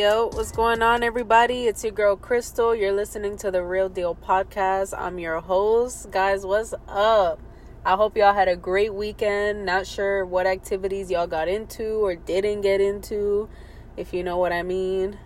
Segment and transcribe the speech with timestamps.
[0.00, 1.66] Yo, what's going on, everybody?
[1.66, 2.74] It's your girl Crystal.
[2.74, 4.98] You're listening to the Real Deal Podcast.
[4.98, 6.10] I'm your host.
[6.10, 7.38] Guys, what's up?
[7.84, 9.66] I hope y'all had a great weekend.
[9.66, 13.50] Not sure what activities y'all got into or didn't get into,
[13.98, 15.18] if you know what I mean.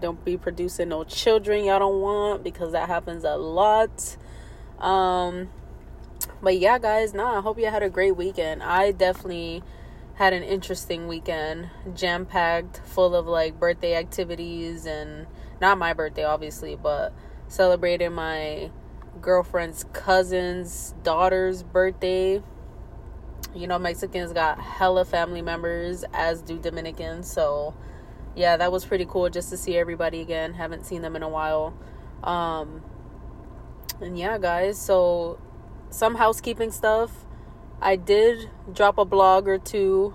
[0.00, 4.16] Don't be producing no children y'all don't want because that happens a lot.
[4.80, 5.48] Um,
[6.42, 8.64] but yeah, guys, nah, I hope you had a great weekend.
[8.64, 9.62] I definitely
[10.18, 15.28] had an interesting weekend, jam packed, full of like birthday activities and
[15.60, 17.12] not my birthday, obviously, but
[17.46, 18.68] celebrating my
[19.20, 22.42] girlfriend's cousin's daughter's birthday.
[23.54, 27.30] You know, Mexicans got hella family members, as do Dominicans.
[27.30, 27.76] So,
[28.34, 30.54] yeah, that was pretty cool just to see everybody again.
[30.54, 31.78] Haven't seen them in a while.
[32.24, 32.82] Um,
[34.00, 35.38] and yeah, guys, so
[35.90, 37.24] some housekeeping stuff
[37.80, 40.14] I did drop a blog or two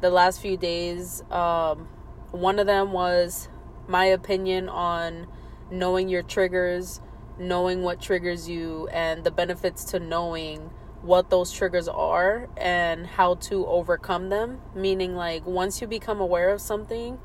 [0.00, 1.22] the last few days.
[1.30, 1.88] Um,
[2.30, 3.48] one of them was
[3.86, 5.26] my opinion on
[5.70, 7.02] knowing your triggers,
[7.38, 10.70] knowing what triggers you, and the benefits to knowing
[11.02, 14.62] what those triggers are and how to overcome them.
[14.74, 17.18] Meaning, like, once you become aware of something,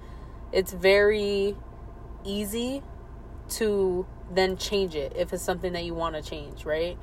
[0.52, 1.56] it's very
[2.26, 2.84] easy
[3.48, 6.98] to then change it if it's something that you want to change, right?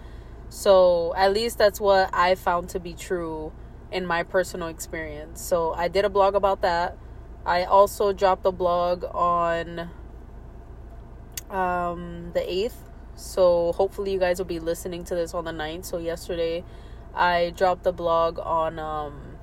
[0.49, 3.53] So, at least that's what I found to be true
[3.91, 5.41] in my personal experience.
[5.41, 6.97] So, I did a blog about that.
[7.45, 9.91] I also dropped a blog on
[11.51, 12.77] um, the 8th.
[13.17, 15.85] So, hopefully, you guys will be listening to this on the 9th.
[15.87, 16.65] So, yesterday,
[17.15, 19.37] I dropped a blog on um,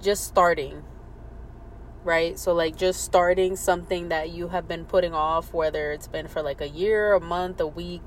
[0.00, 0.82] just starting
[2.04, 2.38] right?
[2.38, 6.42] So, like, just starting something that you have been putting off, whether it's been for
[6.42, 8.02] like a year, a month, a week,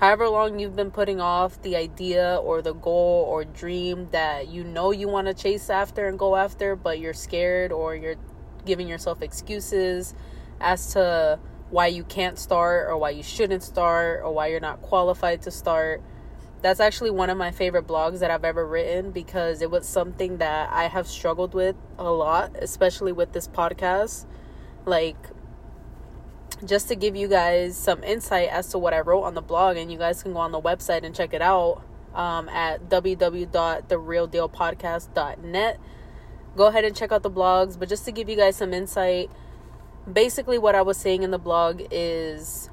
[0.00, 4.64] however long you've been putting off the idea or the goal or dream that you
[4.64, 8.16] know you want to chase after and go after, but you're scared or you're
[8.64, 10.14] giving yourself excuses
[10.58, 11.38] as to
[11.68, 15.50] why you can't start or why you shouldn't start or why you're not qualified to
[15.50, 16.02] start.
[16.62, 20.38] That's actually one of my favorite blogs that I've ever written because it was something
[20.38, 24.24] that I have struggled with a lot, especially with this podcast.
[24.86, 25.16] Like,
[26.64, 29.76] just to give you guys some insight as to what I wrote on the blog,
[29.76, 31.82] and you guys can go on the website and check it out
[32.14, 35.80] um, at www.therealdealpodcast.net.
[36.56, 39.30] Go ahead and check out the blogs, but just to give you guys some insight,
[40.10, 42.70] basically what I was saying in the blog is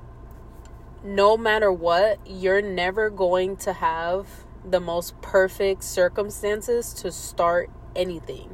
[1.04, 8.54] no matter what, you're never going to have the most perfect circumstances to start anything.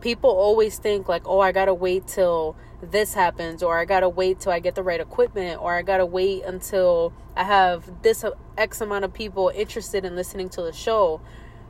[0.00, 4.08] People always think, like, oh, I gotta wait till this happens or I got to
[4.08, 8.02] wait till I get the right equipment or I got to wait until I have
[8.02, 8.24] this
[8.56, 11.20] x amount of people interested in listening to the show.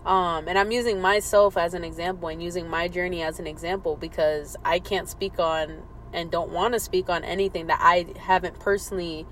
[0.07, 3.97] Um, and I'm using myself as an example and using my journey as an example
[3.97, 5.83] because I can't speak on
[6.13, 9.27] and don't want to speak on anything that I haven't personally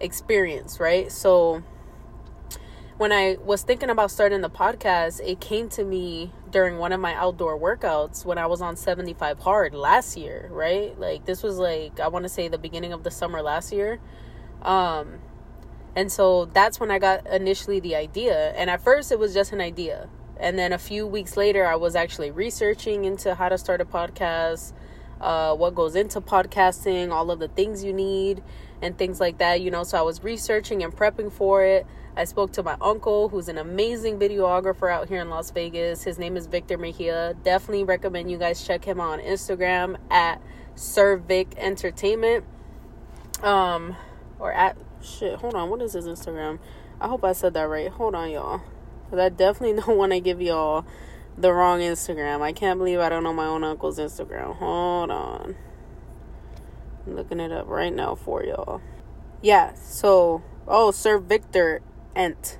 [0.00, 1.10] experienced, right?
[1.10, 1.62] So
[3.02, 7.00] when I was thinking about starting the podcast, it came to me during one of
[7.00, 10.96] my outdoor workouts when I was on 75 hard last year, right?
[10.96, 13.98] Like this was like I want to say the beginning of the summer last year.
[14.62, 15.18] Um
[15.96, 18.52] and so that's when I got initially the idea.
[18.52, 20.08] And at first it was just an idea.
[20.38, 23.84] And then a few weeks later I was actually researching into how to start a
[23.84, 24.74] podcast,
[25.20, 28.44] uh what goes into podcasting, all of the things you need
[28.80, 29.82] and things like that, you know.
[29.82, 31.84] So I was researching and prepping for it.
[32.14, 36.02] I spoke to my uncle, who's an amazing videographer out here in Las Vegas.
[36.02, 37.34] His name is Victor Mejia.
[37.42, 40.42] Definitely recommend you guys check him on Instagram at
[40.76, 42.44] Servic Entertainment.
[43.42, 43.96] Um,
[44.38, 45.36] or at shit.
[45.36, 46.58] Hold on, what is his Instagram?
[47.00, 47.88] I hope I said that right.
[47.88, 48.60] Hold on, y'all.
[49.08, 50.84] Cause I definitely don't want to give y'all
[51.38, 52.42] the wrong Instagram.
[52.42, 54.56] I can't believe I don't know my own uncle's Instagram.
[54.56, 55.56] Hold on.
[57.06, 58.82] I'm looking it up right now for y'all.
[59.40, 61.80] Yeah, so oh Sir Victor
[62.14, 62.58] Ent.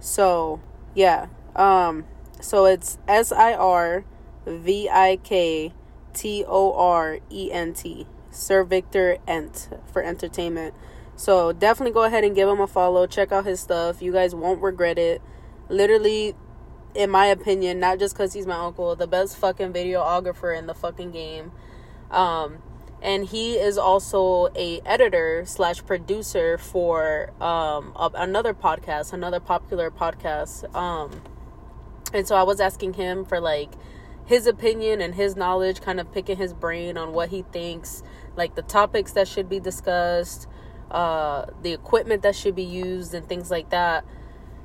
[0.00, 0.60] So,
[0.94, 1.26] yeah.
[1.56, 2.04] Um
[2.40, 4.04] so it's S I R
[4.46, 5.72] V I K
[6.12, 8.06] T O R E N T.
[8.30, 10.74] Sir Victor Ent for entertainment.
[11.16, 13.06] So, definitely go ahead and give him a follow.
[13.06, 14.02] Check out his stuff.
[14.02, 15.22] You guys won't regret it.
[15.68, 16.34] Literally
[16.94, 20.74] in my opinion, not just cuz he's my uncle, the best fucking videographer in the
[20.74, 21.52] fucking game.
[22.10, 22.62] Um
[23.04, 30.74] and he is also a editor slash producer for um, another podcast another popular podcast.
[30.74, 31.22] Um,
[32.12, 33.70] and so i was asking him for like
[34.26, 38.02] his opinion and his knowledge kind of picking his brain on what he thinks
[38.36, 40.46] like the topics that should be discussed
[40.94, 44.04] uh, the equipment that should be used and things like that.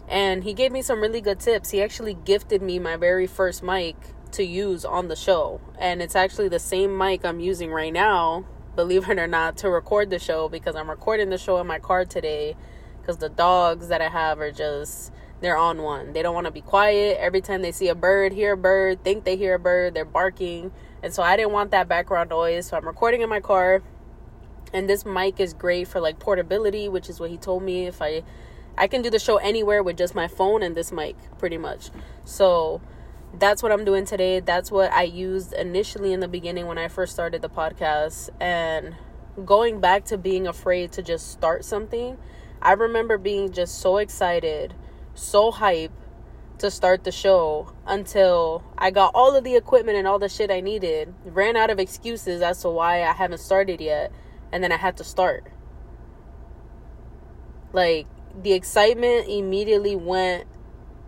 [0.08, 1.72] And he gave me some really good tips.
[1.72, 3.96] He actually gifted me my very first mic
[4.34, 5.62] to use on the show.
[5.78, 8.46] And it's actually the same mic I'm using right now,
[8.76, 11.80] believe it or not, to record the show because I'm recording the show in my
[11.80, 12.56] car today
[13.02, 15.12] because the dogs that I have are just
[15.42, 16.14] they're on one.
[16.14, 17.18] They don't want to be quiet.
[17.20, 20.06] Every time they see a bird, hear a bird, think they hear a bird, they're
[20.06, 20.72] barking.
[21.02, 22.68] And so I didn't want that background noise.
[22.68, 23.82] So I'm recording in my car.
[24.74, 28.02] And this mic is great for like portability, which is what he told me if
[28.02, 28.24] I
[28.78, 31.90] I can do the show anywhere with just my phone and this mic pretty much.
[32.24, 32.82] So
[33.38, 34.40] that's what I'm doing today.
[34.40, 38.96] That's what I used initially in the beginning when I first started the podcast and
[39.46, 42.18] going back to being afraid to just start something.
[42.62, 44.74] I remember being just so excited
[45.14, 45.92] so hype
[46.58, 50.52] to start the show until I got all of the equipment and all the shit
[50.52, 51.14] I needed.
[51.24, 54.12] Ran out of excuses as to why I haven't started yet,
[54.52, 55.46] and then I had to start.
[57.72, 58.08] Like
[58.42, 60.48] the excitement immediately went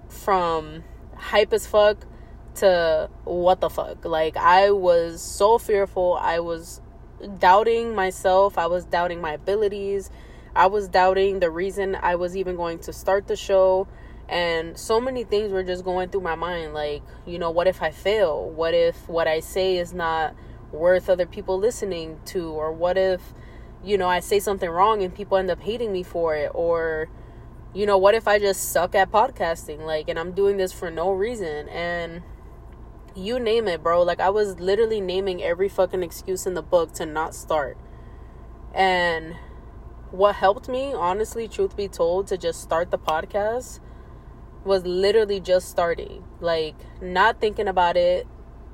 [0.08, 0.84] from
[1.16, 2.06] hype as fuck
[2.62, 4.06] to what the fuck.
[4.06, 6.18] Like I was so fearful.
[6.20, 6.82] I was
[7.38, 8.58] doubting myself.
[8.58, 10.10] I was doubting my abilities.
[10.56, 13.88] I was doubting the reason I was even going to start the show
[14.32, 17.82] and so many things were just going through my mind like you know what if
[17.82, 20.34] i fail what if what i say is not
[20.72, 23.34] worth other people listening to or what if
[23.84, 27.10] you know i say something wrong and people end up hating me for it or
[27.74, 30.90] you know what if i just suck at podcasting like and i'm doing this for
[30.90, 32.22] no reason and
[33.16, 34.04] you name it bro.
[34.04, 37.78] Like i was literally naming every fucking excuse in the book to not start.
[38.74, 39.36] And
[40.12, 43.80] what helped me honestly truth be told to just start the podcast
[44.64, 46.24] was literally just starting.
[46.40, 48.28] Like, not thinking about it,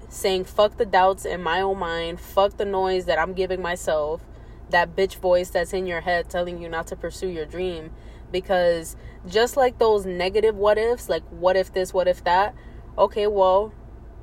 [0.09, 4.25] saying fuck the doubts in my own mind, fuck the noise that I'm giving myself,
[4.69, 7.91] that bitch voice that's in your head telling you not to pursue your dream.
[8.31, 12.53] Because just like those negative what ifs, like what if this, what if that,
[12.97, 13.73] okay, well,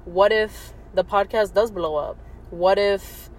[0.04, 2.18] what if the podcast does blow up?
[2.50, 3.30] What if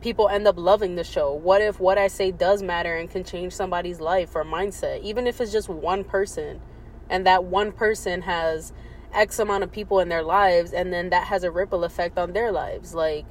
[0.00, 1.32] people end up loving the show?
[1.32, 5.26] What if what I say does matter and can change somebody's life or mindset, even
[5.26, 6.60] if it's just one person?
[7.08, 8.72] and that one person has
[9.12, 12.32] x amount of people in their lives and then that has a ripple effect on
[12.32, 13.24] their lives like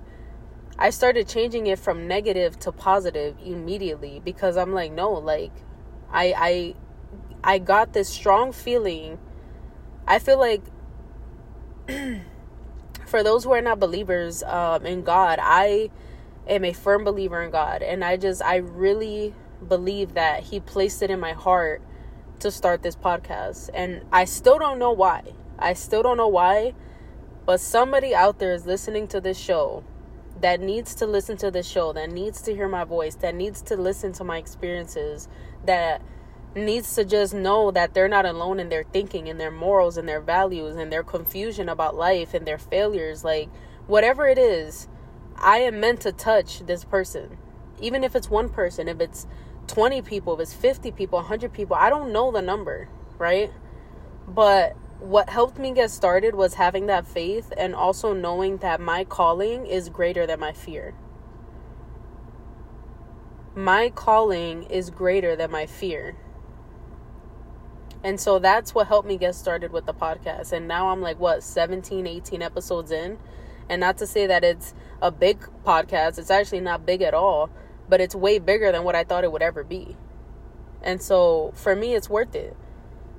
[0.79, 5.51] i started changing it from negative to positive immediately because i'm like no like
[6.11, 6.75] i i
[7.43, 9.19] i got this strong feeling
[10.07, 10.63] i feel like
[13.15, 15.89] for those who are not believers um, in god i
[16.47, 19.33] am a firm believer in god and i just i really
[19.67, 21.81] believe that he placed it in my heart
[22.39, 23.69] to start this podcast.
[23.73, 25.23] And I still don't know why.
[25.57, 26.73] I still don't know why.
[27.45, 29.83] But somebody out there is listening to this show
[30.41, 33.61] that needs to listen to this show, that needs to hear my voice, that needs
[33.63, 35.29] to listen to my experiences,
[35.65, 36.01] that
[36.55, 40.07] needs to just know that they're not alone in their thinking and their morals and
[40.07, 43.23] their values and their confusion about life and their failures.
[43.23, 43.49] Like,
[43.87, 44.87] whatever it is,
[45.35, 47.37] I am meant to touch this person.
[47.81, 49.27] Even if it's one person, if it's
[49.67, 52.87] 20 people, if it's 50 people, 100 people, I don't know the number,
[53.17, 53.51] right?
[54.27, 59.03] But what helped me get started was having that faith and also knowing that my
[59.03, 60.95] calling is greater than my fear.
[63.53, 66.15] My calling is greater than my fear.
[68.05, 70.53] And so that's what helped me get started with the podcast.
[70.53, 73.17] And now I'm like, what, 17, 18 episodes in?
[73.67, 77.49] And not to say that it's a big podcast, it's actually not big at all
[77.87, 79.95] but it's way bigger than what I thought it would ever be.
[80.81, 82.55] And so for me, it's worth it.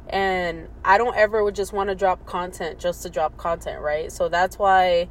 [0.08, 4.10] And I don't ever just want to drop content just to drop content, right?
[4.10, 5.08] So that's why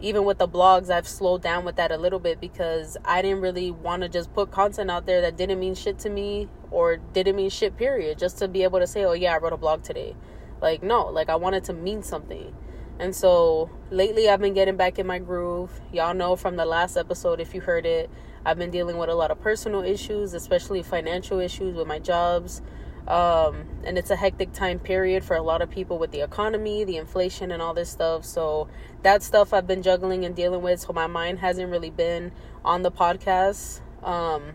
[0.00, 3.40] even with the blogs, I've slowed down with that a little bit because I didn't
[3.40, 6.96] really want to just put content out there that didn't mean shit to me or
[6.96, 9.56] didn't mean shit, period, just to be able to say, oh, yeah, I wrote a
[9.56, 10.16] blog today.
[10.60, 12.54] Like, no, like I wanted to mean something.
[12.98, 15.80] And so lately, I've been getting back in my groove.
[15.92, 18.08] Y'all know from the last episode, if you heard it,
[18.46, 22.62] I've been dealing with a lot of personal issues, especially financial issues with my jobs.
[23.06, 26.84] Um, and it's a hectic time period for a lot of people with the economy,
[26.84, 28.24] the inflation, and all this stuff.
[28.24, 28.68] So,
[29.02, 30.80] that stuff I've been juggling and dealing with.
[30.80, 32.32] So, my mind hasn't really been
[32.64, 34.54] on the podcast um,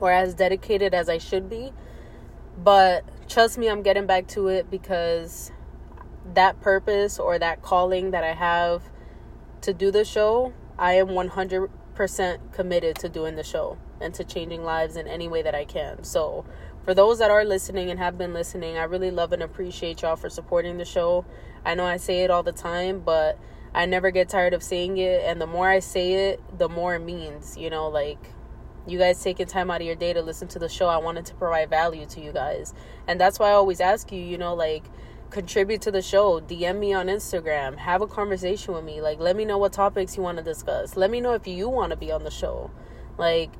[0.00, 1.72] or as dedicated as I should be.
[2.58, 5.50] But trust me, I'm getting back to it because
[6.34, 8.82] that purpose or that calling that I have
[9.62, 14.24] to do the show, I am 100 percent committed to doing the show and to
[14.24, 16.04] changing lives in any way that I can.
[16.04, 16.44] So,
[16.84, 20.16] for those that are listening and have been listening, I really love and appreciate y'all
[20.16, 21.24] for supporting the show.
[21.64, 23.38] I know I say it all the time, but
[23.74, 25.22] I never get tired of saying it.
[25.24, 28.18] And the more I say it, the more it means, you know, like
[28.86, 30.88] you guys taking time out of your day to listen to the show.
[30.88, 32.74] I wanted to provide value to you guys.
[33.06, 34.84] And that's why I always ask you, you know, like,
[35.30, 36.40] contribute to the show.
[36.40, 37.78] DM me on Instagram.
[37.78, 39.00] Have a conversation with me.
[39.00, 40.96] Like, let me know what topics you want to discuss.
[40.96, 42.70] Let me know if you want to be on the show.
[43.18, 43.52] Like,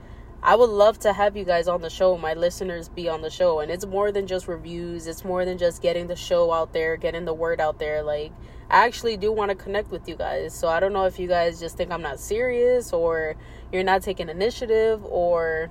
[0.44, 3.30] I would love to have you guys on the show, my listeners be on the
[3.30, 3.61] show.
[3.61, 6.96] And it's more than just reviews, it's more than just getting the show out there,
[6.96, 8.02] getting the word out there.
[8.02, 8.32] Like,
[8.68, 10.52] I actually do want to connect with you guys.
[10.52, 13.37] So I don't know if you guys just think I'm not serious or
[13.70, 15.70] you're not taking initiative or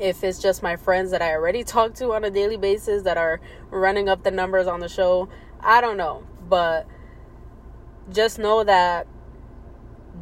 [0.00, 3.16] if it's just my friends that I already talk to on a daily basis that
[3.16, 5.28] are running up the numbers on the show.
[5.60, 6.88] I don't know, but
[8.10, 9.06] just know that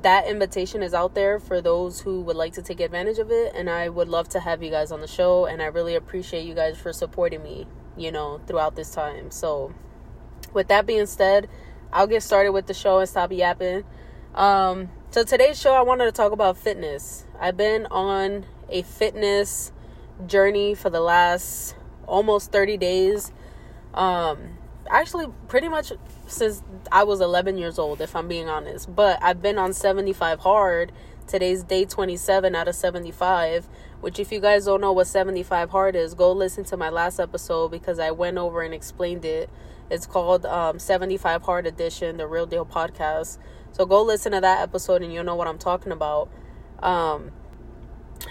[0.07, 3.53] that invitation is out there for those who would like to take advantage of it
[3.57, 6.47] and I would love to have you guys on the show and I really appreciate
[6.47, 9.33] you guys for supporting me, you know, throughout this time.
[9.33, 9.75] So
[10.53, 11.49] with that being said,
[11.93, 13.83] I'll get started with the show and stop yapping.
[14.37, 17.25] Um so today's show I wanted to talk about fitness.
[17.41, 19.73] I've been on a fitness
[20.25, 21.75] journey for the last
[22.07, 23.33] almost 30 days.
[23.93, 24.59] Um,
[24.91, 25.93] actually, pretty much
[26.27, 28.95] since I was 11 years old, if I'm being honest.
[28.95, 30.93] But I've been on 75 hard.
[31.27, 33.69] Today's day 27 out of 75.
[34.01, 37.19] Which, if you guys don't know what 75 hard is, go listen to my last
[37.19, 39.51] episode because I went over and explained it.
[39.91, 43.39] It's called um, 75 Hard Edition, the Real Deal podcast.
[43.73, 46.29] So go listen to that episode and you'll know what I'm talking about.
[46.81, 47.31] Um,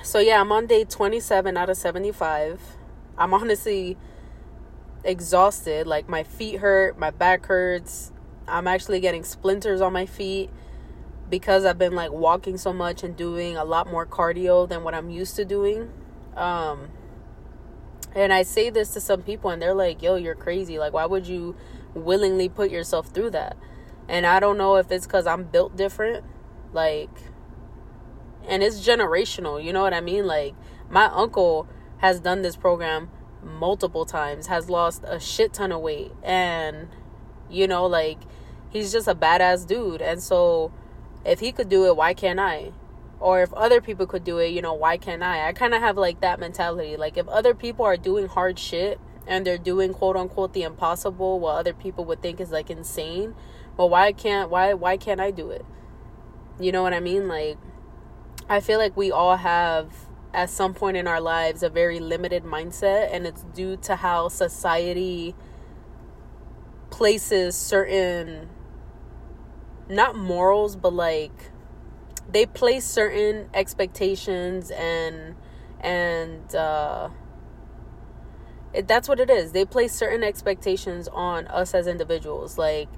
[0.03, 2.61] so yeah, I'm on day 27 out of 75.
[3.17, 3.97] I'm honestly
[5.05, 5.87] exhausted.
[5.87, 8.11] Like my feet hurt, my back hurts.
[8.47, 10.49] I'm actually getting splinters on my feet
[11.29, 14.93] because I've been like walking so much and doing a lot more cardio than what
[14.93, 15.91] I'm used to doing.
[16.35, 16.89] Um
[18.13, 20.79] and I say this to some people and they're like, "Yo, you're crazy.
[20.79, 21.55] Like why would you
[21.93, 23.57] willingly put yourself through that?"
[24.07, 26.23] And I don't know if it's cuz I'm built different.
[26.73, 27.09] Like
[28.47, 30.53] and it's generational you know what i mean like
[30.89, 33.09] my uncle has done this program
[33.45, 36.11] multiple times has lost a shit ton of weight.
[36.23, 36.87] And
[37.49, 38.19] you know like
[38.69, 40.01] he's just a badass dude.
[40.01, 40.71] And so
[41.23, 42.71] if he could do it why can't i?
[43.19, 45.47] Or if other people could do it you know why can't i?
[45.47, 46.97] I kind of have like that mentality.
[46.97, 51.39] Like if other people are doing hard shit and they're doing quote unquote the impossible
[51.39, 53.33] what other people would think is like insane
[53.75, 55.65] well why can't why why can't i do it?
[56.59, 57.27] You know what i mean?
[57.27, 57.57] Like
[58.47, 60.04] I feel like we all have
[60.35, 64.27] at some point in our lives a very limited mindset and it's due to how
[64.27, 65.33] society
[66.89, 68.49] places certain
[69.89, 71.51] not morals but like
[72.29, 75.35] they place certain expectations and
[75.81, 77.09] and uh
[78.75, 79.53] it, that's what it is.
[79.53, 82.57] They place certain expectations on us as individuals.
[82.57, 82.89] Like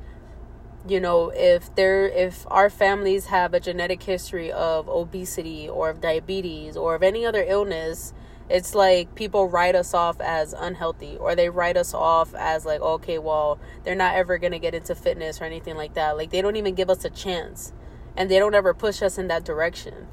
[0.90, 6.02] you know if there if our families have a genetic history of obesity or of
[6.02, 8.14] diabetes or of any other illness
[8.50, 12.80] it's like people write us off as unhealthy or they write us off as like
[12.82, 16.18] okay well they're not ever going to get into fitness or anything like that.
[16.18, 17.74] Like they don't even give us a chance
[18.16, 20.08] and they don't ever push us in that direction.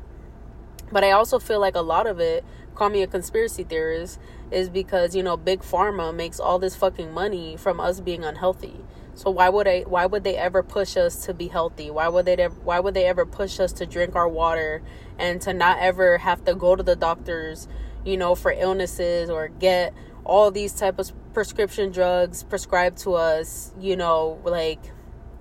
[0.93, 4.19] But i also feel like a lot of it call me a conspiracy theorist
[4.51, 8.81] is because you know big pharma makes all this fucking money from us being unhealthy
[9.15, 11.91] so why would I why would they ever push us to be healthy?
[11.91, 14.83] Why would they why would they ever push us to drink our water
[15.19, 17.69] and to not ever have to go to the doctors,
[18.05, 19.95] you know, for illnesses or get
[20.25, 24.81] all these type of prescription drugs prescribed to us, you know, like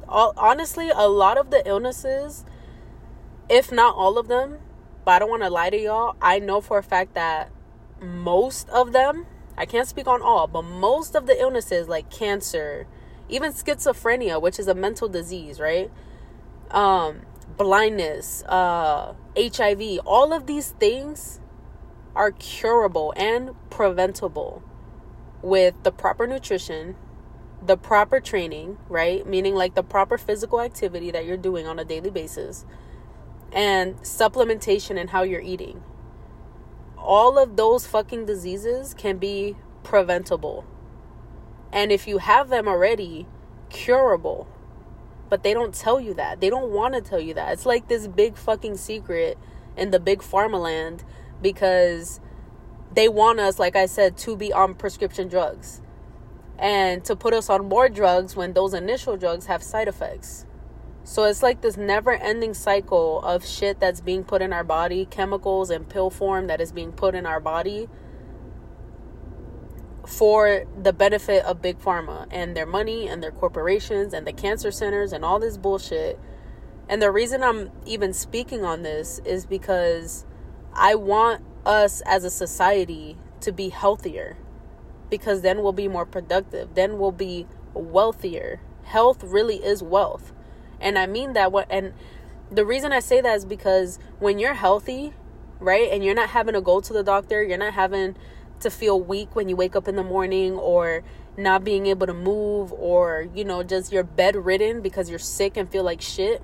[0.07, 2.45] all honestly, a lot of the illnesses
[3.49, 4.59] if not all of them,
[5.05, 7.51] but I don't want to lie to y'all, I know for a fact that
[8.01, 9.25] most of them,
[9.57, 12.87] I can't speak on all, but most of the illnesses like cancer,
[13.29, 15.91] even schizophrenia, which is a mental disease, right?
[16.71, 17.21] Um,
[17.57, 21.39] blindness, uh, HIV, all of these things
[22.15, 24.63] are curable and preventable
[25.41, 26.95] with the proper nutrition,
[27.65, 29.25] the proper training, right?
[29.25, 32.65] Meaning like the proper physical activity that you're doing on a daily basis,
[33.51, 35.83] and supplementation and how you're eating.
[36.97, 40.65] All of those fucking diseases can be preventable
[41.73, 43.25] and if you have them already,
[43.69, 44.47] curable.
[45.27, 46.39] But they don't tell you that.
[46.39, 47.51] They don't want to tell you that.
[47.51, 49.39] It's like this big fucking secret
[49.75, 51.03] in the big pharma land
[51.41, 52.21] because
[52.93, 55.81] they want us, like I said, to be on prescription drugs
[56.59, 60.45] and to put us on more drugs when those initial drugs have side effects.
[61.03, 65.05] So it's like this never ending cycle of shit that's being put in our body,
[65.05, 67.89] chemicals and pill form that is being put in our body
[70.07, 74.71] for the benefit of big pharma and their money and their corporations and the cancer
[74.71, 76.19] centers and all this bullshit.
[76.89, 80.25] And the reason I'm even speaking on this is because
[80.73, 84.37] I want us as a society to be healthier
[85.09, 86.75] because then we'll be more productive.
[86.75, 88.59] Then we'll be wealthier.
[88.83, 90.33] Health really is wealth.
[90.81, 91.93] And I mean that what and
[92.51, 95.13] the reason I say that is because when you're healthy,
[95.59, 95.89] right?
[95.91, 98.15] And you're not having to go to the doctor, you're not having
[98.63, 101.03] to feel weak when you wake up in the morning or
[101.37, 105.69] not being able to move or, you know, just you're bedridden because you're sick and
[105.71, 106.41] feel like shit,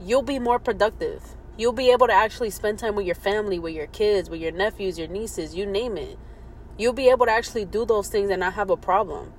[0.00, 1.22] you'll be more productive.
[1.56, 4.52] You'll be able to actually spend time with your family, with your kids, with your
[4.52, 6.18] nephews, your nieces, you name it.
[6.78, 9.32] You'll be able to actually do those things and not have a problem.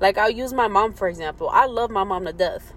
[0.00, 1.48] Like I'll use my mom for example.
[1.48, 2.72] I love my mom to death.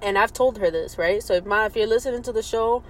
[0.00, 1.22] And I've told her this, right?
[1.22, 2.82] So if my if you're listening to the show,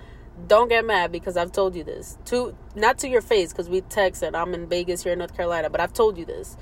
[0.47, 2.19] don't get mad because I've told you this.
[2.27, 5.37] To not to your face because we text and I'm in Vegas here in North
[5.37, 6.57] Carolina, but I've told you this.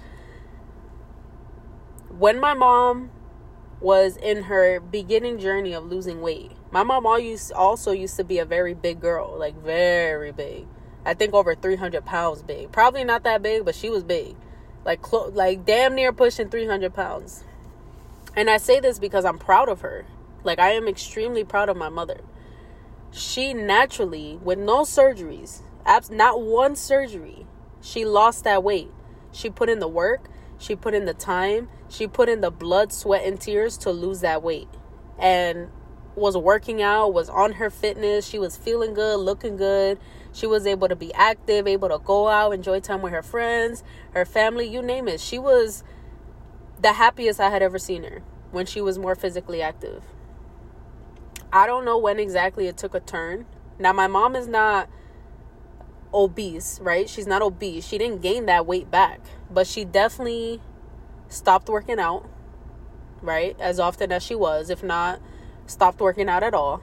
[2.09, 3.11] When my mom
[3.81, 8.45] was in her beginning journey of losing weight, my mom also used to be a
[8.45, 10.67] very big girl, like very big.
[11.05, 12.71] I think over 300 pounds big.
[12.73, 14.37] Probably not that big, but she was big.
[14.85, 17.45] Like clo- like damn near pushing 300 pounds.
[18.37, 20.07] And I say this because I'm proud of her.
[20.45, 22.21] Like I am extremely proud of my mother.
[23.12, 27.47] She naturally, with no surgeries, abs- not one surgery,
[27.81, 28.90] she lost that weight.
[29.33, 32.93] She put in the work, she put in the time, she put in the blood,
[32.93, 34.69] sweat, and tears to lose that weight.
[35.19, 35.71] And
[36.14, 38.26] was working out, was on her fitness.
[38.26, 39.99] She was feeling good, looking good.
[40.33, 43.83] She was able to be active, able to go out, enjoy time with her friends,
[44.12, 45.21] her family, you name it.
[45.21, 45.83] She was
[46.81, 50.05] the happiest I had ever seen her when she was more physically active.
[51.52, 53.47] I don't know when exactly it took a turn.
[53.78, 54.88] Now, my mom is not
[56.12, 57.09] obese, right?
[57.09, 57.87] She's not obese.
[57.87, 60.61] She didn't gain that weight back, but she definitely
[61.28, 62.28] stopped working out,
[63.23, 63.57] right?
[63.61, 65.21] As often as she was, if not
[65.66, 66.83] stopped working out at all.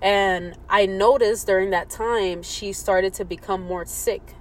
[0.00, 4.34] And I noticed during that time she started to become more sick.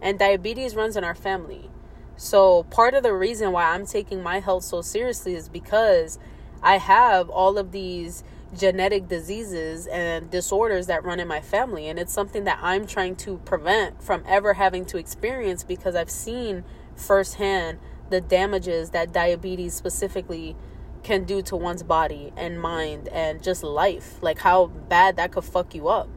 [0.00, 1.70] And diabetes runs in our family.
[2.16, 6.18] So, part of the reason why I'm taking my health so seriously is because
[6.62, 8.22] I have all of these
[8.56, 11.88] genetic diseases and disorders that run in my family.
[11.88, 16.10] And it's something that I'm trying to prevent from ever having to experience because I've
[16.10, 17.78] seen firsthand
[18.10, 20.54] the damages that diabetes specifically
[21.02, 24.22] can do to one's body and mind and just life.
[24.22, 26.08] Like how bad that could fuck you up.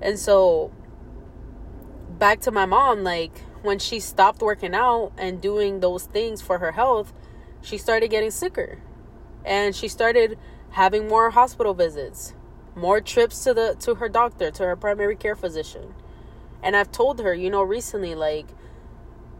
[0.00, 0.72] And so,
[2.18, 6.58] back to my mom, like when she stopped working out and doing those things for
[6.58, 7.12] her health,
[7.60, 8.78] she started getting sicker.
[9.44, 10.38] And she started
[10.70, 12.34] having more hospital visits,
[12.74, 15.94] more trips to the to her doctor, to her primary care physician.
[16.62, 18.46] And I've told her, you know, recently like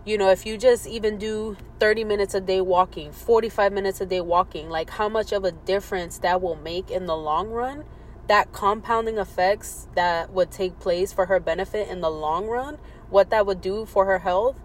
[0.04, 4.06] you know, if you just even do 30 minutes a day walking, 45 minutes a
[4.06, 7.84] day walking, like how much of a difference that will make in the long run,
[8.26, 12.78] that compounding effects that would take place for her benefit in the long run,
[13.10, 14.56] what that would do for her health,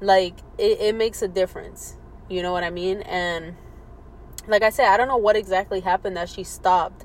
[0.00, 1.96] like it, it makes a difference.
[2.28, 3.02] You know what I mean?
[3.02, 3.56] And
[4.46, 7.04] like I said, I don't know what exactly happened that she stopped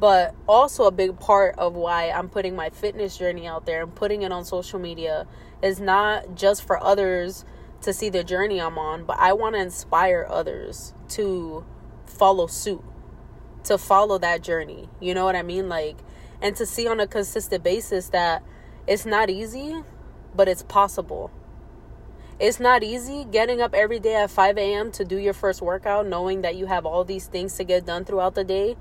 [0.00, 3.94] but also a big part of why I'm putting my fitness journey out there and
[3.94, 5.26] putting it on social media
[5.62, 7.44] is not just for others
[7.82, 11.64] to see the journey I'm on, but I want to inspire others to
[12.06, 12.82] follow suit,
[13.64, 14.88] to follow that journey.
[15.00, 15.68] You know what I mean?
[15.68, 15.96] Like,
[16.40, 18.42] and to see on a consistent basis that
[18.86, 19.82] it's not easy,
[20.34, 21.32] but it's possible.
[22.40, 24.92] It's not easy getting up every day at 5 a.m.
[24.92, 28.04] to do your first workout, knowing that you have all these things to get done
[28.04, 28.76] throughout the day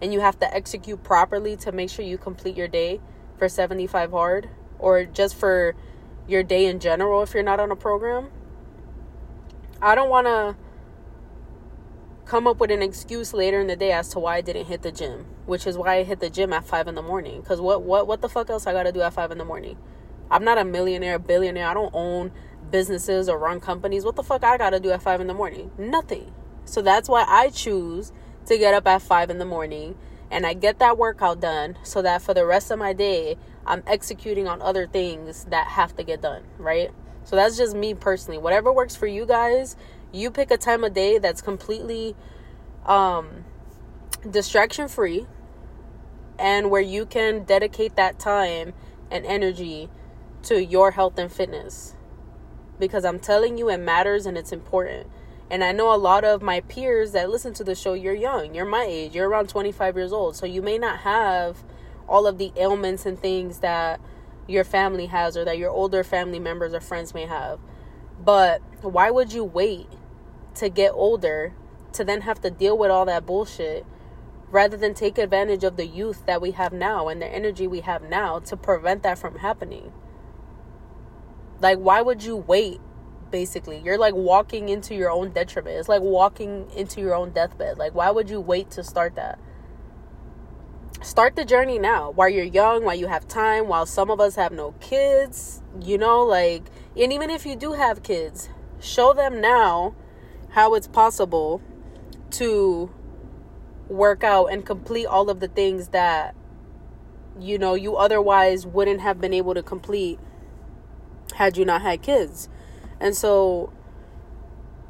[0.00, 3.00] and you have to execute properly to make sure you complete your day
[3.36, 4.48] for 75 hard
[4.78, 5.74] or just for
[6.26, 8.30] your day in general if you're not on a program.
[9.82, 10.56] I don't want to
[12.24, 14.80] come up with an excuse later in the day as to why I didn't hit
[14.80, 17.60] the gym, which is why I hit the gym at 5 in the morning cuz
[17.60, 19.76] what what what the fuck else I got to do at 5 in the morning?
[20.30, 21.66] I'm not a millionaire, billionaire.
[21.66, 22.32] I don't own
[22.72, 24.04] businesses or run companies.
[24.04, 25.70] What the fuck I got to do at 5 in the morning?
[25.78, 26.32] Nothing.
[26.64, 28.12] So that's why I choose
[28.46, 29.96] to get up at 5 in the morning
[30.32, 33.82] and I get that workout done so that for the rest of my day, I'm
[33.86, 36.90] executing on other things that have to get done, right?
[37.24, 38.38] So that's just me personally.
[38.38, 39.76] Whatever works for you guys,
[40.10, 42.16] you pick a time of day that's completely
[42.86, 43.44] um,
[44.28, 45.26] distraction free
[46.38, 48.72] and where you can dedicate that time
[49.10, 49.90] and energy
[50.44, 51.94] to your health and fitness.
[52.82, 55.06] Because I'm telling you, it matters and it's important.
[55.48, 58.56] And I know a lot of my peers that listen to the show, you're young,
[58.56, 60.34] you're my age, you're around 25 years old.
[60.34, 61.62] So you may not have
[62.08, 64.00] all of the ailments and things that
[64.48, 67.60] your family has or that your older family members or friends may have.
[68.20, 69.86] But why would you wait
[70.56, 71.52] to get older
[71.92, 73.86] to then have to deal with all that bullshit
[74.50, 77.82] rather than take advantage of the youth that we have now and the energy we
[77.82, 79.92] have now to prevent that from happening?
[81.62, 82.80] Like, why would you wait
[83.32, 83.78] basically.
[83.78, 85.76] You're like walking into your own detriment.
[85.78, 87.78] It's like walking into your own deathbed.
[87.78, 89.40] Like, why would you wait to start that?
[91.00, 94.36] Start the journey now while you're young, while you have time, while some of us
[94.36, 96.62] have no kids, you know, like,
[96.96, 98.48] and even if you do have kids,
[98.78, 99.96] show them now
[100.50, 101.60] how it's possible
[102.30, 102.88] to
[103.88, 106.36] work out and complete all of the things that
[107.40, 110.18] you know you otherwise wouldn't have been able to complete
[111.34, 112.48] had you not had kids.
[113.00, 113.72] And so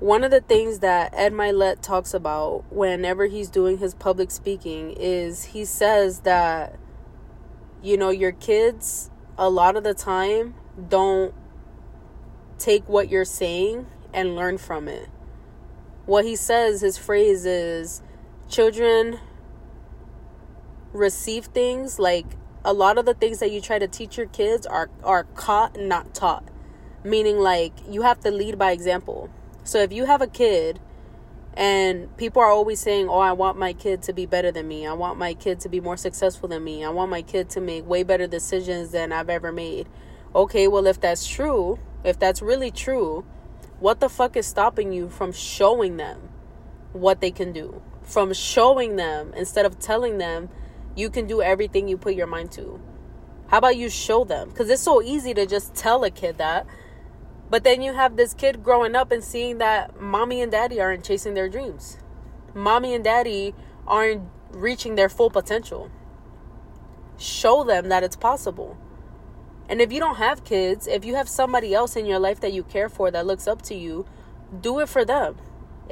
[0.01, 4.91] one of the things that Ed Mylett talks about whenever he's doing his public speaking
[4.99, 6.77] is he says that
[7.83, 10.55] you know your kids a lot of the time
[10.89, 11.35] don't
[12.59, 15.09] take what you're saying and learn from it.
[16.05, 18.03] What he says his phrase is
[18.49, 19.21] children
[20.93, 22.27] receive things like
[22.65, 25.79] a lot of the things that you try to teach your kids are are caught
[25.79, 26.45] not taught.
[27.05, 29.31] Meaning like you have to lead by example.
[29.65, 30.81] So if you have a kid
[31.55, 34.87] and people are always saying oh i want my kid to be better than me.
[34.87, 36.85] I want my kid to be more successful than me.
[36.85, 39.89] I want my kid to make way better decisions than i've ever made.
[40.35, 43.25] Okay well if that's true if that's really true
[43.81, 46.29] what the fuck is stopping you from showing them
[46.93, 47.83] what they can do?
[48.03, 50.51] From showing them instead of telling them
[50.95, 52.81] you can do everything you put your mind to.
[53.49, 54.49] How about you show them?
[54.49, 56.67] Because it's so easy to just tell a kid that.
[57.51, 61.05] But then you have this kid growing up and seeing that mommy and daddy aren't
[61.05, 61.99] chasing their dreams.
[62.55, 63.55] Mommy and daddy
[63.87, 65.91] aren't reaching their full potential.
[67.19, 68.79] Show them that it's possible.
[69.69, 72.53] And if you don't have kids, if you have somebody else in your life that
[72.53, 74.07] you care for that looks up to you,
[74.61, 75.37] do it for them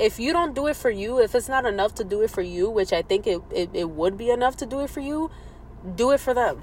[0.00, 2.42] if you don't do it for you, if it's not enough to do it for
[2.42, 5.30] you, which I think it, it, it would be enough to do it for you,
[5.94, 6.62] do it for them.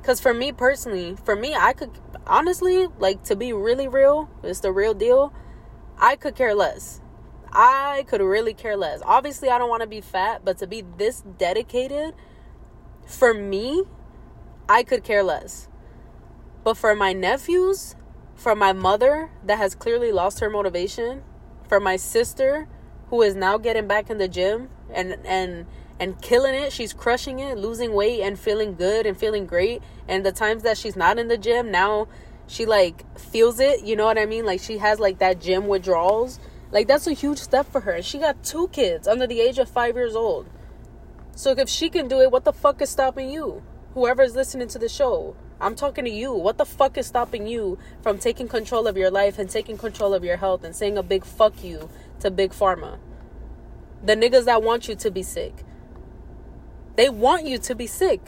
[0.00, 1.90] Because for me personally, for me, I could
[2.26, 5.32] honestly, like to be really real, it's the real deal,
[5.98, 7.00] I could care less.
[7.52, 9.00] I could really care less.
[9.04, 12.14] Obviously, I don't want to be fat, but to be this dedicated,
[13.06, 13.84] for me,
[14.68, 15.68] I could care less.
[16.62, 17.96] But for my nephews,
[18.34, 21.22] for my mother that has clearly lost her motivation,
[21.70, 22.66] for my sister
[23.10, 25.66] who is now getting back in the gym and and
[26.00, 26.72] and killing it.
[26.72, 29.80] She's crushing it, losing weight and feeling good and feeling great.
[30.08, 32.08] And the times that she's not in the gym, now
[32.48, 34.44] she like feels it, you know what I mean?
[34.44, 36.40] Like she has like that gym withdrawals.
[36.72, 38.02] Like that's a huge step for her.
[38.02, 40.48] She got two kids under the age of 5 years old.
[41.36, 43.62] So if she can do it, what the fuck is stopping you?
[43.94, 45.36] Whoever's listening to the show.
[45.60, 46.32] I'm talking to you.
[46.32, 50.14] What the fuck is stopping you from taking control of your life and taking control
[50.14, 52.98] of your health and saying a big fuck you to Big Pharma?
[54.02, 55.64] The niggas that want you to be sick.
[56.96, 58.20] They want you to be sick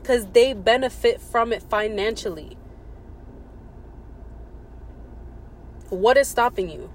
[0.00, 2.56] because they benefit from it financially.
[5.90, 6.90] What is stopping you?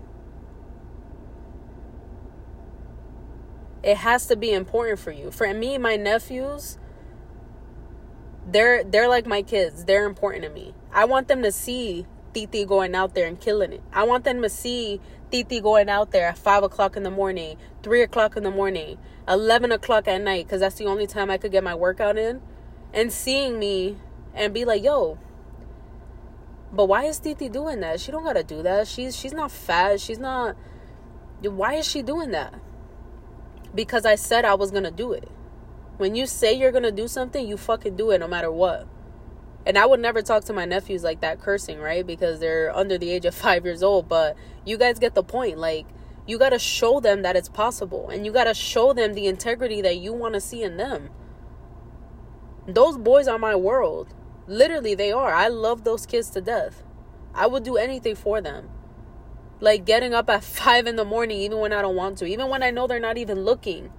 [3.84, 5.32] It has to be important for you.
[5.32, 6.78] For me, my nephews,
[8.46, 9.86] they're they're like my kids.
[9.86, 10.74] They're important to me.
[10.92, 13.82] I want them to see Titi going out there and killing it.
[13.92, 17.58] I want them to see Titi going out there at five o'clock in the morning,
[17.82, 21.38] three o'clock in the morning, eleven o'clock at night, because that's the only time I
[21.38, 22.42] could get my workout in,
[22.94, 23.98] and seeing me
[24.34, 25.18] and be like, yo.
[26.72, 28.02] But why is Titi doing that?
[28.02, 28.88] She don't gotta do that.
[28.88, 30.00] She's she's not fat.
[30.02, 30.56] She's not.
[31.42, 32.54] Why is she doing that?
[33.74, 35.30] Because I said I was gonna do it.
[35.98, 38.86] When you say you're gonna do something, you fucking do it no matter what.
[39.66, 42.06] And I would never talk to my nephews like that cursing, right?
[42.06, 44.10] Because they're under the age of five years old.
[44.10, 45.58] But you guys get the point.
[45.58, 45.88] Like,
[46.28, 48.10] you gotta show them that it's possible.
[48.10, 51.10] And you gotta show them the integrity that you wanna see in them.
[52.68, 54.14] Those boys are my world.
[54.48, 55.34] Literally, they are.
[55.34, 56.84] I love those kids to death.
[57.34, 58.70] I would do anything for them.
[59.62, 62.50] Like getting up at five in the morning, even when I don't want to, even
[62.50, 63.92] when I know they're not even looking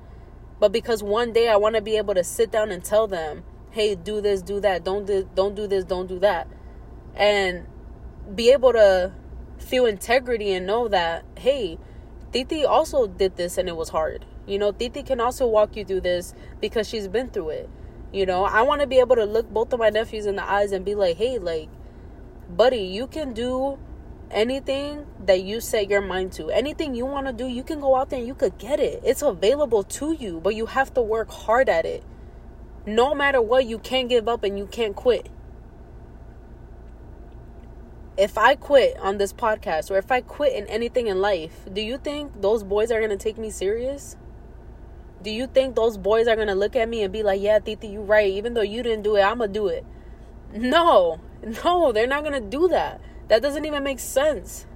[0.59, 3.45] but because one day I want to be able to sit down and tell them,
[3.71, 4.85] "Hey, do this, do that.
[4.85, 6.49] Don't do, don't do this, don't do that."
[7.15, 7.67] And
[8.35, 9.13] be able to
[9.59, 11.79] feel integrity and know that, "Hey,
[12.33, 15.85] Titi also did this and it was hard." You know, Titi can also walk you
[15.85, 17.69] through this because she's been through it.
[18.13, 20.49] You know, I want to be able to look both of my nephews in the
[20.49, 21.69] eyes and be like, "Hey, like
[22.49, 23.79] buddy, you can do
[24.31, 26.51] anything that you set your mind to.
[26.51, 29.01] Anything you want to do you can go out there and you could get it.
[29.05, 32.05] It's available to you but you have to work hard at it.
[32.87, 35.29] No matter what you can't give up and you can't quit.
[38.17, 41.83] If i quit on this podcast or if i quit in anything in life do
[41.83, 44.17] you think those boys are going to take me serious?
[45.23, 47.59] Do you think those boys are going to look at me and be like yeah
[47.59, 48.31] titi you right.
[48.33, 49.85] Even though you didn't do it i'm going to do it.
[50.53, 51.21] No.
[51.65, 54.67] No they're not going to do that that doesn't even make sense.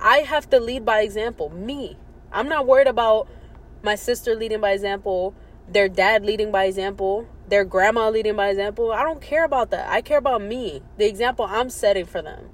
[0.00, 1.50] I have to lead by example.
[1.50, 1.96] Me.
[2.32, 3.28] I'm not worried about
[3.82, 5.34] my sister leading by example,
[5.68, 8.92] their dad leading by example, their grandma leading by example.
[8.92, 9.88] I don't care about that.
[9.88, 12.50] I care about me, the example I'm setting for them.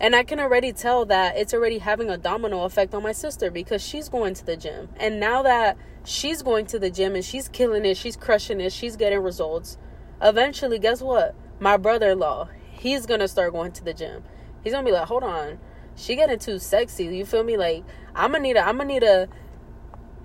[0.00, 3.50] And I can already tell that it's already having a domino effect on my sister
[3.50, 4.88] because she's going to the gym.
[4.96, 8.72] And now that she's going to the gym and she's killing it, she's crushing it,
[8.72, 9.78] she's getting results.
[10.20, 11.34] Eventually, guess what?
[11.60, 12.48] My brother in law,
[12.84, 14.22] he's gonna start going to the gym.
[14.62, 15.58] He's gonna be like, hold on,
[15.96, 17.04] she getting too sexy.
[17.04, 17.56] You feel me?
[17.56, 17.82] Like,
[18.14, 19.26] I'm gonna need a, I'm gonna need a,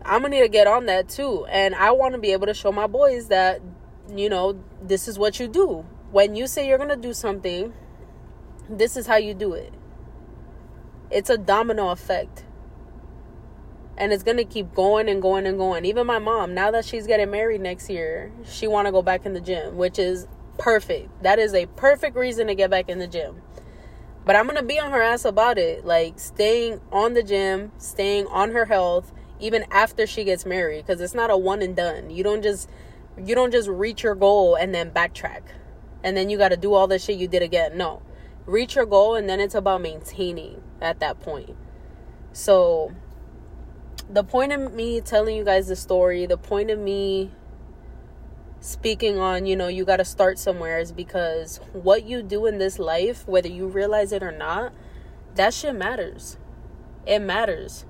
[0.03, 1.45] I'm gonna need to get on that too.
[1.45, 3.61] And I want to be able to show my boys that,
[4.13, 5.85] you know, this is what you do.
[6.11, 7.73] When you say you're gonna do something,
[8.69, 9.73] this is how you do it.
[11.09, 12.43] It's a domino effect.
[13.97, 15.85] And it's gonna keep going and going and going.
[15.85, 19.33] Even my mom, now that she's getting married next year, she wanna go back in
[19.33, 20.27] the gym, which is
[20.59, 21.23] perfect.
[21.23, 23.41] That is a perfect reason to get back in the gym.
[24.25, 25.85] But I'm gonna be on her ass about it.
[25.85, 31.01] Like staying on the gym, staying on her health, even after she gets married because
[31.01, 32.69] it's not a one and done you don't just
[33.17, 35.41] you don't just reach your goal and then backtrack
[36.03, 38.01] and then you got to do all the shit you did again no
[38.45, 41.55] reach your goal and then it's about maintaining at that point
[42.31, 42.93] so
[44.09, 47.31] the point of me telling you guys the story the point of me
[48.61, 52.57] speaking on you know you got to start somewhere is because what you do in
[52.57, 54.73] this life whether you realize it or not
[55.35, 56.37] that shit matters
[57.05, 57.85] it matters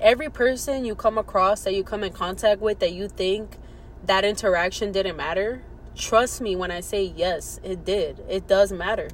[0.00, 3.58] every person you come across that you come in contact with that you think
[4.04, 5.62] that interaction didn't matter,
[5.94, 8.24] trust me when I say yes, it did.
[8.28, 9.08] It does matter.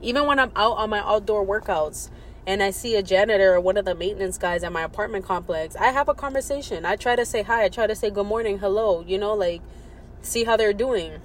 [0.00, 2.08] Even when I'm out on my outdoor workouts
[2.46, 5.76] and I see a janitor or one of the maintenance guys at my apartment complex,
[5.76, 6.86] I have a conversation.
[6.86, 9.60] I try to say hi, I try to say good morning, hello, you know, like
[10.22, 11.20] see how they're doing.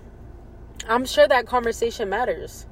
[0.87, 2.65] I'm sure that conversation matters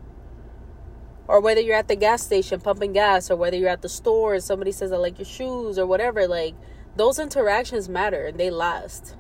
[1.28, 4.34] or whether you're at the gas station pumping gas or whether you're at the store
[4.34, 6.56] and somebody says I like your shoes or whatever like
[6.98, 9.16] those interactions matter and they last.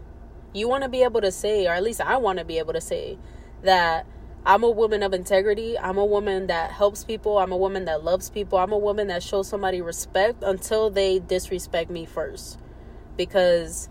[0.53, 2.73] You want to be able to say or at least I want to be able
[2.73, 3.17] to say
[3.63, 4.05] that
[4.45, 5.77] I'm a woman of integrity.
[5.77, 7.37] I'm a woman that helps people.
[7.37, 8.57] I'm a woman that loves people.
[8.57, 12.57] I'm a woman that shows somebody respect until they disrespect me first.
[13.17, 13.87] Because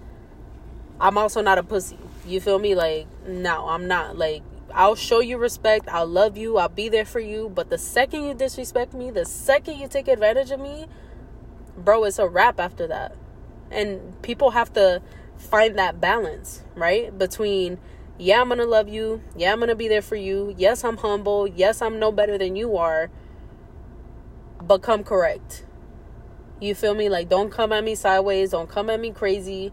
[1.01, 1.99] I'm also not a pussy.
[2.27, 2.75] You feel me?
[2.75, 4.17] Like, no, I'm not.
[4.17, 4.43] Like,
[4.75, 5.89] I'll show you respect.
[5.89, 6.59] I'll love you.
[6.59, 7.49] I'll be there for you.
[7.49, 10.87] But the second you disrespect me, the second you take advantage of me,
[11.77, 13.17] bro, it's a wrap after that.
[13.71, 15.03] And people have to
[15.37, 17.17] find that balance, right?
[17.17, 17.79] Between,
[18.19, 19.23] yeah, I'm going to love you.
[19.37, 20.55] Yeah, I'm going to be there for you.
[20.59, 21.47] Yes, I'm humble.
[21.47, 23.11] Yes, I'm no better than you are.
[24.63, 25.65] But come correct.
[26.61, 27.09] You feel me?
[27.09, 28.51] Like, don't come at me sideways.
[28.51, 29.73] Don't come at me crazy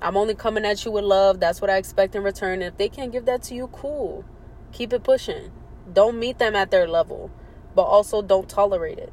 [0.00, 1.40] I'm only coming at you with love.
[1.40, 2.62] That's what I expect in return.
[2.62, 4.24] If they can't give that to you, cool.
[4.72, 5.50] Keep it pushing.
[5.92, 7.30] Don't meet them at their level,
[7.74, 9.12] but also don't tolerate it.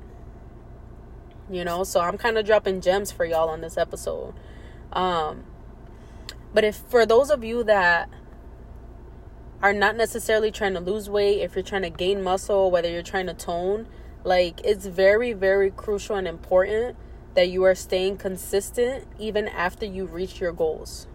[1.49, 4.33] You know, so I'm kind of dropping gems for y'all on this episode.
[4.93, 5.45] Um
[6.53, 8.09] but if for those of you that
[9.61, 13.01] are not necessarily trying to lose weight, if you're trying to gain muscle, whether you're
[13.01, 13.87] trying to tone,
[14.23, 16.95] like it's very very crucial and important
[17.35, 21.07] that you are staying consistent even after you reach your goals.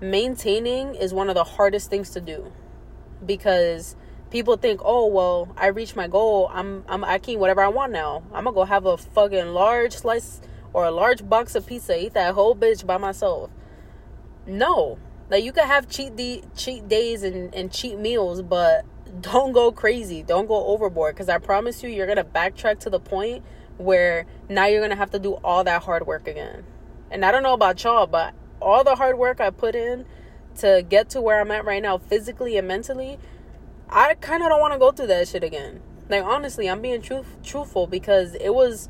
[0.00, 2.52] Maintaining is one of the hardest things to do
[3.24, 3.96] because
[4.30, 6.50] people think, "Oh, well, I reached my goal.
[6.52, 8.22] I'm I'm I can eat whatever I want now.
[8.32, 10.40] I'm going to go have a fucking large slice
[10.72, 13.50] or a large box of pizza, eat that whole bitch by myself."
[14.46, 14.98] No.
[15.30, 18.84] Like you can have cheat de- cheat days and and cheat meals, but
[19.20, 20.22] don't go crazy.
[20.22, 23.44] Don't go overboard cuz I promise you you're going to backtrack to the point
[23.80, 26.64] where now you're gonna have to do all that hard work again.
[27.10, 30.04] And I don't know about y'all, but all the hard work I put in
[30.58, 33.18] to get to where I'm at right now, physically and mentally,
[33.88, 35.80] I kind of don't want to go through that shit again.
[36.08, 38.88] Like honestly, I'm being truth truthful because it was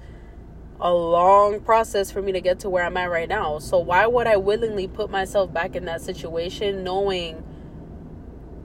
[0.81, 3.59] a long process for me to get to where I'm at right now.
[3.59, 7.45] So why would I willingly put myself back in that situation knowing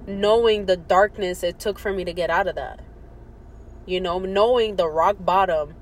[0.07, 2.79] knowing the darkness it took for me to get out of that?
[3.85, 5.75] You know, knowing the rock bottom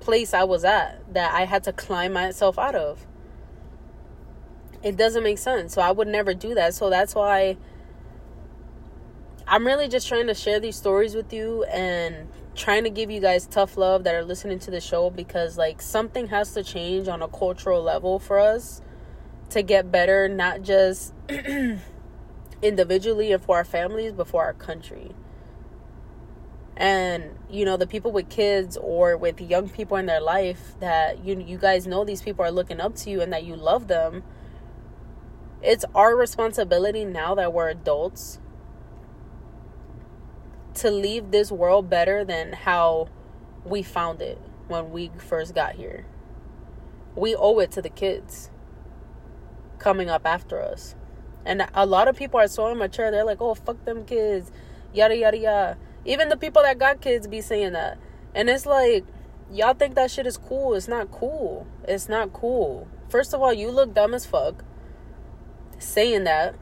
[0.00, 3.06] place I was at that I had to climb myself out of.
[4.82, 5.74] It doesn't make sense.
[5.74, 6.74] So I would never do that.
[6.74, 7.56] So that's why
[9.46, 13.20] I'm really just trying to share these stories with you and trying to give you
[13.20, 17.08] guys tough love that are listening to the show because like something has to change
[17.08, 18.80] on a cultural level for us
[19.50, 21.14] to get better, not just
[22.62, 25.12] individually and for our families, but for our country
[26.78, 31.22] and you know the people with kids or with young people in their life that
[31.22, 33.88] you you guys know these people are looking up to you and that you love
[33.88, 34.22] them
[35.60, 38.38] it's our responsibility now that we're adults
[40.74, 43.08] to leave this world better than how
[43.64, 46.06] we found it when we first got here.
[47.16, 48.50] We owe it to the kids
[49.78, 50.94] coming up after us.
[51.44, 53.10] And a lot of people are so immature.
[53.10, 54.52] They're like, oh, fuck them kids.
[54.92, 55.78] Yada, yada, yada.
[56.08, 57.98] Even the people that got kids be saying that.
[58.34, 59.04] And it's like,
[59.52, 60.74] y'all think that shit is cool.
[60.74, 61.66] It's not cool.
[61.86, 62.88] It's not cool.
[63.10, 64.64] First of all, you look dumb as fuck
[65.78, 66.54] saying that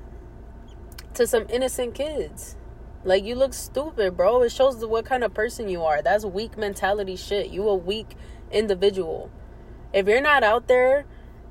[1.14, 2.56] to some innocent kids.
[3.04, 4.42] Like you look stupid, bro.
[4.42, 6.02] It shows what kind of person you are.
[6.02, 7.50] That's weak mentality shit.
[7.50, 8.16] You a weak
[8.50, 9.30] individual.
[9.92, 11.04] If you're not out there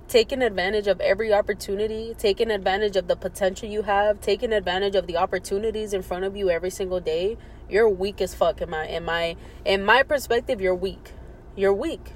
[0.09, 5.07] taking advantage of every opportunity, taking advantage of the potential you have, taking advantage of
[5.07, 7.37] the opportunities in front of you every single day,
[7.69, 11.13] you're weak as fuck in my in my in my perspective, you're weak.
[11.55, 12.13] You're weak.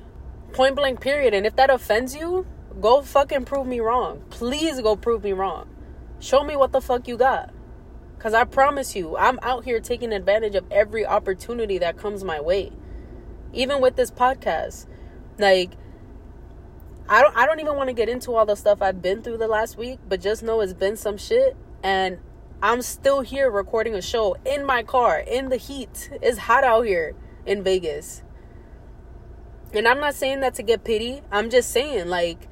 [0.53, 1.33] Point blank period.
[1.33, 2.45] And if that offends you,
[2.79, 4.23] go fucking prove me wrong.
[4.29, 5.69] Please go prove me wrong.
[6.19, 7.53] Show me what the fuck you got.
[8.19, 12.39] Cuz I promise you, I'm out here taking advantage of every opportunity that comes my
[12.39, 12.71] way.
[13.53, 14.85] Even with this podcast.
[15.37, 15.71] Like
[17.07, 19.37] I don't I don't even want to get into all the stuff I've been through
[19.37, 22.19] the last week, but just know it's been some shit and
[22.61, 26.09] I'm still here recording a show in my car in the heat.
[26.21, 28.23] It's hot out here in Vegas.
[29.73, 31.21] And I'm not saying that to get pity.
[31.31, 32.47] I'm just saying like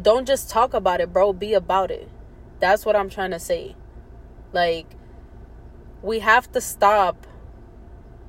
[0.00, 2.08] don't just talk about it, bro, be about it.
[2.60, 3.76] That's what I'm trying to say.
[4.52, 4.86] Like
[6.00, 7.26] we have to stop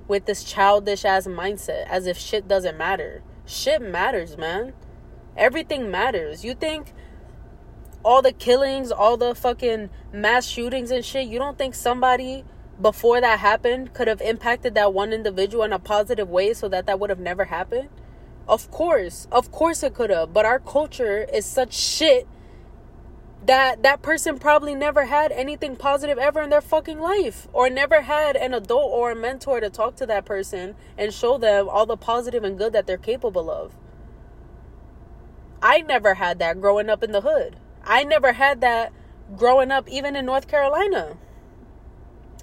[0.08, 4.73] with this childish ass mindset as if shit doesn't matter shit matters, man.
[5.36, 6.43] Everything matters.
[6.43, 6.93] You think
[8.03, 12.43] all the killings, all the fucking mass shootings and shit, you don't think somebody
[12.81, 16.85] before that happened could have impacted that one individual in a positive way so that
[16.85, 17.89] that would have never happened?
[18.47, 19.27] Of course.
[19.31, 20.33] Of course it could have.
[20.33, 22.27] But our culture is such shit
[23.45, 28.01] that that person probably never had anything positive ever in their fucking life or never
[28.01, 31.85] had an adult or a mentor to talk to that person and show them all
[31.85, 33.73] the positive and good that they're capable of.
[35.61, 37.57] I never had that growing up in the hood.
[37.83, 38.91] I never had that
[39.35, 41.17] growing up even in North Carolina.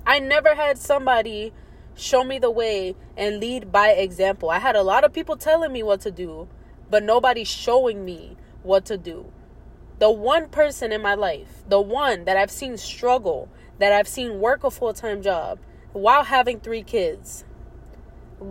[0.06, 1.52] I never had somebody
[1.94, 4.50] show me the way and lead by example.
[4.50, 6.48] I had a lot of people telling me what to do,
[6.88, 9.32] but nobody showing me what to do
[10.00, 14.40] the one person in my life, the one that I've seen struggle, that I've seen
[14.40, 15.60] work a full time job
[15.92, 17.44] while having three kids,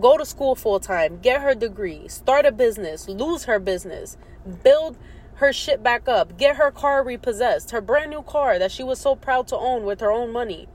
[0.00, 4.16] go to school full time, get her degree, start a business, lose her business,
[4.62, 4.96] build
[5.40, 9.00] her shit back up, get her car repossessed, her brand new car that she was
[9.00, 10.68] so proud to own with her own money.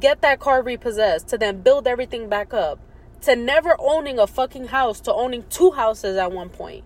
[0.00, 2.80] Get that car repossessed to then build everything back up,
[3.22, 6.82] to never owning a fucking house to owning two houses at one point.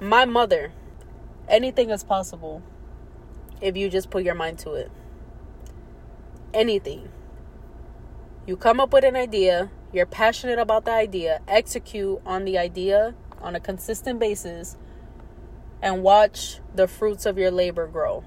[0.00, 0.70] My mother,
[1.48, 2.62] anything is possible
[3.60, 4.92] if you just put your mind to it.
[6.54, 7.08] Anything.
[8.46, 13.16] You come up with an idea, you're passionate about the idea, execute on the idea
[13.40, 14.76] on a consistent basis,
[15.82, 18.24] and watch the fruits of your labor grow.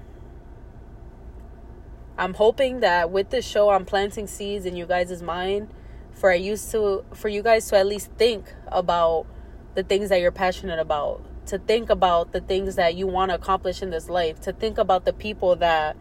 [2.16, 5.68] I'm hoping that with this show I'm planting seeds in you guys' mind
[6.12, 9.26] for I used to for you guys to at least think about
[9.74, 13.34] the things that you're passionate about to think about the things that you want to
[13.34, 15.96] accomplish in this life, to think about the people that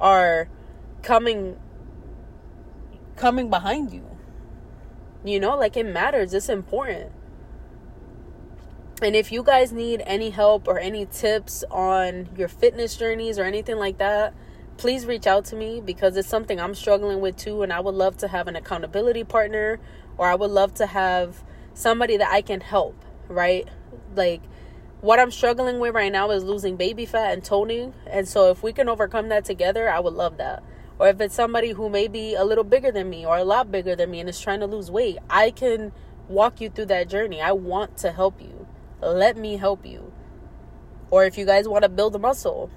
[0.00, 0.48] are
[1.02, 1.58] coming
[3.16, 4.04] coming behind you.
[5.24, 7.12] You know, like it matters, it's important.
[9.02, 13.44] And if you guys need any help or any tips on your fitness journeys or
[13.44, 14.34] anything like that,
[14.76, 17.62] please reach out to me because it's something I'm struggling with too.
[17.62, 19.80] And I would love to have an accountability partner
[20.16, 21.42] or I would love to have
[21.74, 23.68] somebody that I can help, right?
[24.14, 24.42] Like,
[25.00, 27.94] what I'm struggling with right now is losing baby fat and toning.
[28.06, 30.62] And so if we can overcome that together, I would love that.
[30.98, 33.72] Or if it's somebody who may be a little bigger than me or a lot
[33.72, 35.92] bigger than me and is trying to lose weight, I can
[36.28, 37.42] walk you through that journey.
[37.42, 38.53] I want to help you.
[39.04, 40.12] Let me help you.
[41.10, 42.70] Or if you guys want to build muscle,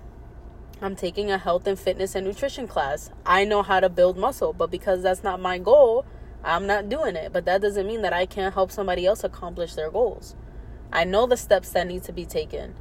[0.82, 3.10] I'm taking a health and fitness and nutrition class.
[3.26, 6.06] I know how to build muscle, but because that's not my goal,
[6.44, 7.32] I'm not doing it.
[7.32, 10.36] But that doesn't mean that I can't help somebody else accomplish their goals.
[10.92, 12.76] I know the steps that need to be taken.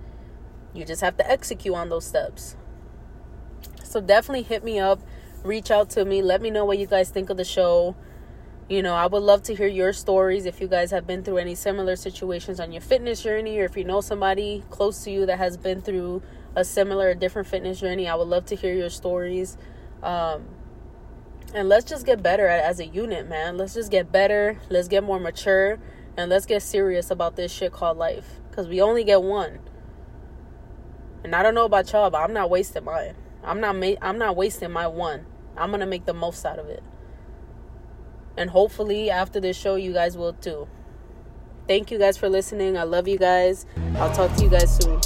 [0.75, 2.57] You just have to execute on those steps.
[3.85, 5.01] So definitely hit me up,
[5.45, 7.97] reach out to me, let me know what you guys think of the show.
[8.69, 11.39] You know, I would love to hear your stories if you guys have been through
[11.39, 15.25] any similar situations on your fitness journey or if you know somebody close to you
[15.27, 16.21] that has been through
[16.57, 18.09] a similar or different fitness journey.
[18.09, 19.57] I would love to hear your stories.
[20.03, 20.47] Um,
[21.55, 23.57] and let's just get better as a unit, man.
[23.57, 24.59] Let's just get better.
[24.69, 25.79] Let's get more mature
[26.17, 28.41] and let's get serious about this shit called life.
[28.51, 29.61] Because we only get one.
[31.23, 33.15] And I don't know about y'all, but I'm not wasting mine.
[33.45, 35.25] I'm not ma- I'm not wasting my one.
[35.57, 36.83] I'm gonna make the most out of it.
[38.37, 40.69] And hopefully, after this show, you guys will too.
[41.67, 42.77] Thank you guys for listening.
[42.77, 43.67] I love you guys.
[43.97, 45.01] I'll talk to you guys soon.